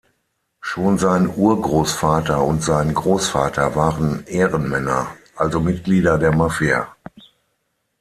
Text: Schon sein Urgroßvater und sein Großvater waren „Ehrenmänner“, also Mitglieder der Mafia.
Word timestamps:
Schon 0.61 0.97
sein 0.97 1.27
Urgroßvater 1.29 2.43
und 2.43 2.63
sein 2.63 2.91
Großvater 2.95 3.75
waren 3.75 4.25
„Ehrenmänner“, 4.25 5.05
also 5.35 5.59
Mitglieder 5.59 6.17
der 6.17 6.31
Mafia. 6.31 6.87